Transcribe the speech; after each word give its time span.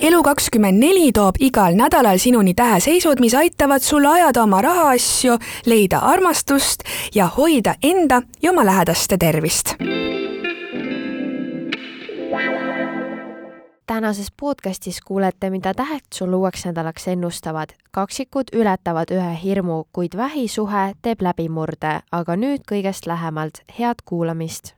Elu24 0.00 1.12
toob 1.14 1.36
igal 1.44 1.74
nädalal 1.76 2.18
sinuni 2.18 2.54
täheseisud, 2.54 3.20
mis 3.20 3.34
aitavad 3.34 3.84
sul 3.84 4.04
ajada 4.08 4.42
oma 4.42 4.62
rahaasju, 4.62 5.36
leida 5.66 5.98
armastust 5.98 6.80
ja 7.14 7.26
hoida 7.26 7.74
enda 7.82 8.22
ja 8.42 8.50
oma 8.50 8.64
lähedaste 8.64 9.16
tervist. 9.18 9.74
tänases 13.86 14.32
podcastis 14.40 15.00
kuulete, 15.00 15.50
mida 15.50 15.74
tähed 15.74 16.00
sul 16.14 16.34
uueks 16.34 16.64
nädalaks 16.64 17.08
ennustavad. 17.08 17.68
kaksikud 17.90 18.44
ületavad 18.52 19.10
ühe 19.10 19.38
hirmu, 19.42 19.84
kuid 19.92 20.16
vähisuhe 20.16 20.94
teeb 21.02 21.20
läbimurde, 21.20 22.00
aga 22.12 22.36
nüüd 22.36 22.64
kõigest 22.72 23.06
lähemalt. 23.06 23.62
head 23.78 23.96
kuulamist 24.04 24.74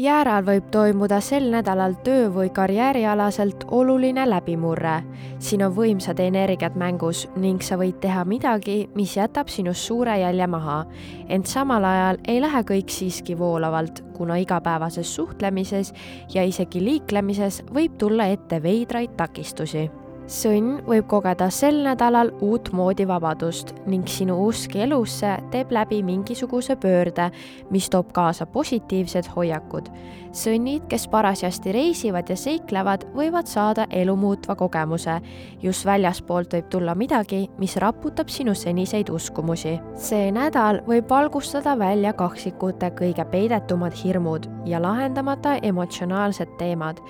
Jääral 0.00 0.40
võib 0.40 0.70
toimuda 0.72 1.18
sel 1.20 1.50
nädalal 1.52 1.98
töö- 2.00 2.30
või 2.32 2.48
karjäärialaselt 2.48 3.66
oluline 3.70 4.24
läbimurre. 4.24 5.02
siin 5.38 5.62
on 5.66 5.74
võimsad 5.76 6.20
energiat 6.20 6.74
mängus 6.74 7.28
ning 7.36 7.60
sa 7.62 7.76
võid 7.76 8.00
teha 8.00 8.24
midagi, 8.24 8.88
mis 8.94 9.16
jätab 9.16 9.48
sinust 9.48 9.84
suure 9.84 10.18
jälje 10.18 10.46
maha. 10.46 10.86
ent 11.28 11.46
samal 11.46 11.84
ajal 11.84 12.16
ei 12.26 12.40
lähe 12.40 12.62
kõik 12.62 12.88
siiski 12.88 13.38
voolavalt, 13.38 14.04
kuna 14.16 14.36
igapäevases 14.36 15.14
suhtlemises 15.14 15.92
ja 16.34 16.42
isegi 16.42 16.80
liiklemises 16.84 17.62
võib 17.62 17.98
tulla 17.98 18.26
ette 18.26 18.62
veidraid 18.62 19.10
takistusi 19.16 19.90
sõnn 20.30 20.82
võib 20.86 21.06
kogeda 21.10 21.48
sel 21.50 21.80
nädalal 21.82 22.30
uutmoodi 22.44 23.06
vabadust 23.08 23.72
ning 23.90 24.08
sinu 24.08 24.36
usk 24.46 24.76
elusse 24.78 25.34
teeb 25.50 25.72
läbi 25.74 26.02
mingisuguse 26.06 26.76
pöörde, 26.80 27.30
mis 27.70 27.88
toob 27.90 28.12
kaasa 28.14 28.46
positiivsed 28.46 29.32
hoiakud. 29.34 29.90
sõnnid, 30.32 30.86
kes 30.88 31.08
parasjasti 31.12 31.72
reisivad 31.72 32.30
ja 32.30 32.36
seiklevad, 32.36 33.04
võivad 33.14 33.46
saada 33.46 33.86
elumuutva 33.90 34.54
kogemuse. 34.54 35.20
just 35.62 35.84
väljaspoolt 35.84 36.54
võib 36.54 36.68
tulla 36.68 36.94
midagi, 36.94 37.48
mis 37.58 37.76
raputab 37.76 38.28
sinu 38.28 38.54
seniseid 38.54 39.10
uskumusi. 39.10 39.80
see 39.96 40.32
nädal 40.32 40.82
võib 40.86 41.08
valgustada 41.10 41.78
välja 41.78 42.12
kaksikute 42.12 42.90
kõige 42.90 43.24
peidetumad 43.24 43.92
hirmud 43.92 44.48
ja 44.66 44.82
lahendamata 44.82 45.56
emotsionaalsed 45.62 46.48
teemad 46.58 47.00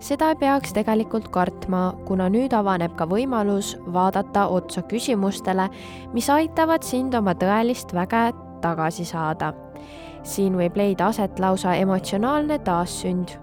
seda 0.00 0.30
ei 0.32 0.38
peaks 0.38 0.72
tegelikult 0.76 1.28
kartma, 1.34 1.92
kuna 2.06 2.28
nüüd 2.30 2.54
avaneb 2.58 2.96
ka 2.98 3.06
võimalus 3.08 3.74
vaadata 3.94 4.48
otsa 4.54 4.82
küsimustele, 4.90 5.68
mis 6.12 6.28
aitavad 6.30 6.86
sind 6.86 7.14
oma 7.14 7.34
tõelist 7.38 7.94
väge 7.94 8.28
tagasi 8.62 9.04
saada. 9.04 9.54
siin 10.22 10.56
võib 10.58 10.76
leida 10.76 11.06
aset 11.06 11.38
lausa 11.38 11.74
emotsionaalne 11.74 12.58
taassünd. 12.58 13.38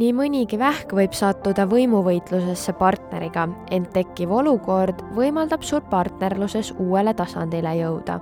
Nii 0.00 0.14
mõnigi 0.16 0.56
vähk 0.56 0.94
võib 0.96 1.12
sattuda 1.12 1.66
võimuvõitlusesse 1.68 2.72
partneriga, 2.78 3.44
ent 3.74 3.90
tekkiv 3.92 4.32
olukord 4.32 5.02
võimaldab 5.16 5.64
sul 5.66 5.82
partnerluses 5.90 6.72
uuele 6.78 7.12
tasandile 7.16 7.74
jõuda 7.82 8.20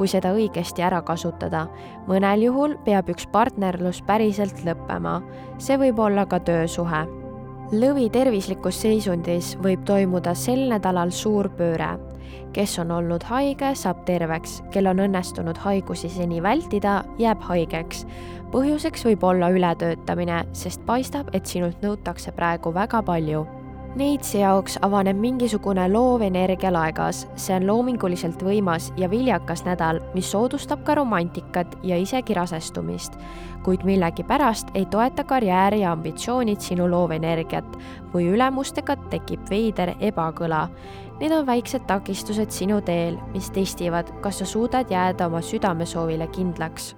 kui 0.00 0.08
seda 0.08 0.30
õigesti 0.32 0.80
ära 0.80 1.02
kasutada. 1.04 1.66
mõnel 2.08 2.46
juhul 2.46 2.78
peab 2.86 3.10
üks 3.12 3.26
partnerlus 3.28 4.00
päriselt 4.02 4.64
lõppema. 4.64 5.20
see 5.58 5.76
võib 5.76 5.98
olla 6.00 6.24
ka 6.26 6.40
töösuhe. 6.40 7.19
Lõvi 7.70 8.08
tervislikus 8.10 8.80
seisundis 8.82 9.52
võib 9.62 9.84
toimuda 9.86 10.34
sel 10.34 10.66
nädalal 10.72 11.12
suur 11.14 11.48
pööre. 11.54 11.98
kes 12.52 12.78
on 12.82 12.90
olnud 12.90 13.22
haige, 13.22 13.74
saab 13.74 14.02
terveks, 14.06 14.62
kel 14.72 14.86
on 14.90 14.98
õnnestunud 14.98 15.56
haigusi 15.56 16.08
seni 16.10 16.42
vältida, 16.42 17.04
jääb 17.18 17.40
haigeks. 17.40 18.06
põhjuseks 18.50 19.04
võib 19.04 19.24
olla 19.24 19.50
ületöötamine, 19.50 20.44
sest 20.52 20.80
paistab, 20.86 21.30
et 21.32 21.46
sinult 21.46 21.80
nõutakse 21.82 22.32
praegu 22.32 22.74
väga 22.74 23.02
palju 23.02 23.59
Neitsi 23.98 24.38
jaoks 24.38 24.76
avaneb 24.86 25.18
mingisugune 25.18 25.88
loov 25.90 26.22
energia 26.22 26.70
laegas, 26.70 27.24
see 27.34 27.56
on 27.56 27.64
loominguliselt 27.66 28.38
võimas 28.46 28.92
ja 28.96 29.08
viljakas 29.10 29.64
nädal, 29.66 29.98
mis 30.14 30.28
soodustab 30.30 30.84
ka 30.86 30.94
romantikat 30.94 31.74
ja 31.82 31.98
isegi 31.98 32.36
rasestumist. 32.38 33.18
kuid 33.64 33.82
millegipärast 33.84 34.70
ei 34.74 34.86
toeta 34.86 35.24
karjäär 35.24 35.74
ja 35.74 35.92
ambitsioonid 35.92 36.60
sinu 36.60 36.86
loovenergiat 36.90 37.76
või 38.14 38.30
ülemustega 38.30 38.96
tekib 39.10 39.50
veider 39.50 39.94
ebakõla. 40.00 40.68
Need 41.20 41.32
on 41.32 41.46
väiksed 41.46 41.84
takistused 41.86 42.50
sinu 42.50 42.80
teel, 42.80 43.18
mis 43.34 43.50
testivad, 43.50 44.08
kas 44.22 44.38
sa 44.38 44.46
suudad 44.46 44.90
jääda 44.90 45.26
oma 45.26 45.42
südamesoovile 45.42 46.30
kindlaks 46.32 46.94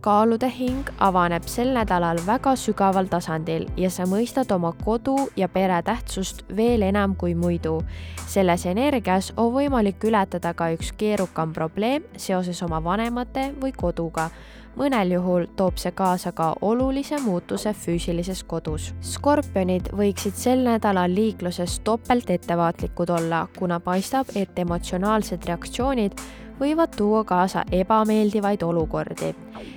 kaalutehing 0.00 0.90
avaneb 1.02 1.46
sel 1.50 1.72
nädalal 1.74 2.20
väga 2.26 2.52
sügaval 2.56 3.08
tasandil 3.10 3.64
ja 3.76 3.90
sa 3.90 4.06
mõistad 4.06 4.52
oma 4.54 4.70
kodu 4.84 5.16
ja 5.36 5.48
pere 5.50 5.80
tähtsust 5.82 6.44
veel 6.56 6.82
enam 6.86 7.16
kui 7.16 7.34
muidu. 7.34 7.82
selles 8.26 8.66
energias 8.66 9.32
on 9.36 9.52
võimalik 9.52 10.04
ületada 10.04 10.54
ka 10.54 10.70
üks 10.76 10.92
keerukam 10.92 11.52
probleem 11.52 12.04
seoses 12.16 12.62
oma 12.62 12.84
vanemate 12.84 13.52
või 13.60 13.72
koduga. 13.72 14.30
mõnel 14.76 15.12
juhul 15.12 15.46
toob 15.56 15.76
see 15.76 15.92
kaasa 15.92 16.32
ka 16.32 16.54
olulise 16.60 17.18
muutuse 17.18 17.72
füüsilises 17.74 18.44
kodus. 18.44 18.94
skorpionid 19.00 19.90
võiksid 19.90 20.34
sel 20.34 20.58
nädalal 20.58 21.14
liikluses 21.14 21.80
topelt 21.80 22.30
ettevaatlikud 22.30 23.10
olla, 23.10 23.48
kuna 23.58 23.80
paistab, 23.80 24.26
et 24.34 24.58
emotsionaalsed 24.58 25.44
reaktsioonid 25.44 26.12
võivad 26.60 26.96
tuua 26.96 27.24
kaasa 27.24 27.64
ebameeldivaid 27.72 28.62
olukordi. 28.62 29.34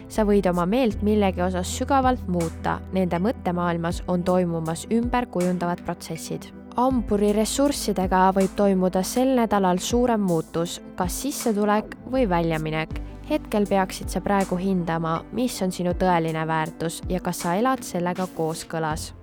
sa 0.07 0.23
võid 0.23 0.49
oma 0.49 0.65
meelt 0.65 1.01
millegi 1.01 1.41
osas 1.41 1.77
sügavalt 1.77 2.27
muuta, 2.27 2.79
nende 2.93 3.19
mõttemaailmas 3.19 4.03
on 4.07 4.23
toimumas 4.23 4.87
ümberkujundavad 4.91 5.81
protsessid 5.85 6.51
hamburi 6.75 7.31
ressurssidega 7.35 8.31
võib 8.35 8.55
toimuda 8.55 9.03
sel 9.03 9.35
nädalal 9.35 9.81
suurem 9.83 10.21
muutus, 10.21 10.79
kas 10.95 11.21
sissetulek 11.21 11.97
või 12.11 12.29
väljaminek. 12.29 12.89
hetkel 13.29 13.65
peaksid 13.67 14.09
sa 14.09 14.21
praegu 14.21 14.57
hindama, 14.59 15.23
mis 15.31 15.61
on 15.61 15.71
sinu 15.71 15.93
tõeline 15.93 16.47
väärtus 16.47 17.01
ja 17.09 17.19
kas 17.19 17.39
sa 17.39 17.55
elad 17.55 17.83
sellega 17.83 18.27
kooskõlas 18.35 19.13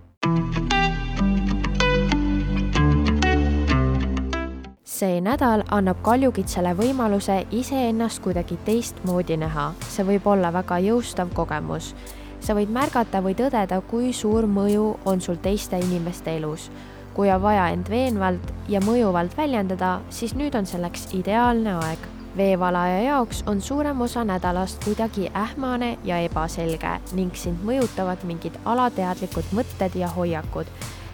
see 4.98 5.20
nädal 5.22 5.62
annab 5.70 6.00
kaljukitsele 6.03 6.72
võimaluse 6.75 7.36
iseennast 7.54 8.19
kuidagi 8.25 8.56
teistmoodi 8.66 9.36
näha. 9.38 9.70
see 9.86 10.06
võib 10.09 10.26
olla 10.26 10.50
väga 10.53 10.78
jõustav 10.82 11.31
kogemus. 11.34 11.94
sa 12.41 12.54
võid 12.54 12.72
märgata 12.75 13.22
või 13.22 13.36
tõdeda, 13.38 13.81
kui 13.91 14.12
suur 14.12 14.47
mõju 14.47 14.97
on 15.04 15.20
sul 15.20 15.36
teiste 15.36 15.78
inimeste 15.78 16.36
elus. 16.36 16.70
kui 17.14 17.31
on 17.31 17.42
vaja 17.42 17.69
end 17.69 17.88
veenvalt 17.91 18.53
ja 18.69 18.81
mõjuvalt 18.81 19.36
väljendada, 19.36 20.00
siis 20.10 20.34
nüüd 20.34 20.54
on 20.59 20.66
selleks 20.66 21.09
ideaalne 21.15 21.75
aeg. 21.75 21.98
veevalaja 22.36 23.03
jaoks 23.03 23.44
on 23.47 23.60
suurem 23.60 24.00
osa 24.00 24.25
nädalast 24.25 24.84
kuidagi 24.84 25.30
ähmane 25.34 25.98
ja 26.04 26.19
ebaselge 26.19 27.00
ning 27.12 27.34
sind 27.34 27.62
mõjutavad 27.65 28.25
mingid 28.25 28.59
alateadlikud 28.65 29.44
mõtted 29.53 29.94
ja 29.94 30.09
hoiakud 30.09 30.66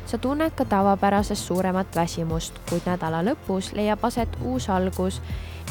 sa 0.06 0.18
tunned 0.18 0.52
ka 0.56 0.64
tavapärasest 0.64 1.46
suuremat 1.46 1.96
väsimust, 1.96 2.58
kuid 2.68 2.86
nädala 2.86 3.22
lõpus 3.24 3.72
leiab 3.72 4.04
aset 4.04 4.28
uus 4.42 4.68
algus, 4.70 5.20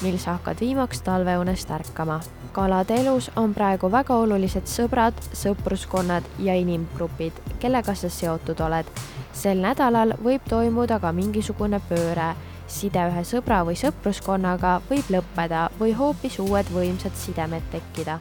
mil 0.02 0.18
sa 0.18 0.38
hakkad 0.38 0.60
viimaks 0.60 1.02
talveunest 1.02 1.72
ärkama. 1.72 2.20
kalade 2.52 2.96
elus 2.96 3.32
on 3.36 3.54
praegu 3.54 3.92
väga 3.92 4.16
olulised 4.16 4.66
sõbrad, 4.66 5.14
sõpruskonnad 5.34 6.24
ja 6.40 6.56
inimgrupid, 6.56 7.34
kellega 7.60 7.96
sa 7.96 8.10
seotud 8.10 8.60
oled. 8.60 8.86
sel 9.34 9.58
nädalal 9.58 10.14
võib 10.24 10.42
toimuda 10.50 11.00
ka 11.00 11.12
mingisugune 11.12 11.81
pööre 11.90 12.36
side 12.68 13.07
ühe 13.10 13.24
sõbra 13.24 13.63
või 13.66 13.75
sõpruskonnaga 13.75 14.81
võib 14.90 15.10
lõppeda 15.10 15.69
või 15.80 15.94
hoopis 15.94 16.40
uued 16.40 16.69
võimsad 16.74 17.16
sidemed 17.16 17.66
tekkida 17.72 18.19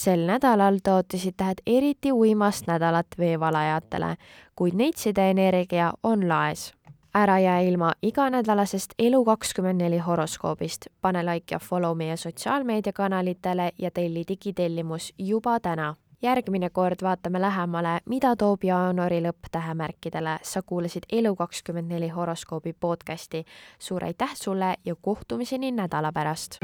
sel 0.00 0.24
nädalal 0.28 0.78
tõotasid 0.84 1.36
tähed 1.36 1.60
eriti 1.66 2.12
uimast 2.12 2.68
nädalat 2.70 3.18
veevalajatele, 3.18 4.14
kuid 4.56 4.76
neitside 4.80 5.30
energia 5.30 5.92
on 6.02 6.28
laes. 6.28 6.72
ära 7.14 7.38
jää 7.38 7.60
ilma 7.60 7.92
iganädalasest 8.02 8.92
Elu24 9.02 10.02
horoskoobist, 10.06 10.86
pane 11.00 11.24
like 11.26 11.54
ja 11.54 11.58
follow 11.58 11.96
meie 11.96 12.16
sotsiaalmeediakanalitele 12.16 13.72
ja 13.78 13.90
telli 13.90 14.24
digitellimus 14.28 15.12
juba 15.18 15.60
täna 15.60 15.94
järgmine 16.22 16.70
kord 16.70 17.02
vaatame 17.02 17.40
lähemale, 17.40 17.98
mida 18.06 18.36
toob 18.36 18.64
jaanuari 18.64 19.20
lõpp 19.20 19.50
tähemärkidele. 19.52 20.38
sa 20.42 20.62
kuulasid 20.62 21.02
Elu24 21.12 22.12
horoskoobi 22.14 22.72
podcasti. 22.72 23.44
suur 23.78 24.04
aitäh 24.04 24.30
sulle 24.34 24.74
ja 24.84 24.94
kohtumiseni 25.02 25.72
nädala 25.72 26.12
pärast. 26.12 26.58